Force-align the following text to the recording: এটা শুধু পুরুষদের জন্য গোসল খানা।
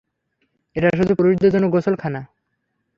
এটা 0.75 0.89
শুধু 0.97 1.13
পুরুষদের 1.15 1.51
জন্য 1.51 1.65
গোসল 1.69 1.95
খানা। 1.95 2.21